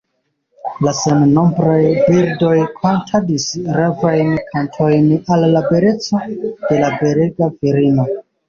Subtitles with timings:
[0.85, 3.45] La sennombraj birdoj kantadis
[3.81, 6.27] ravajn kantojn al la beleco
[6.67, 8.13] de la belega virino.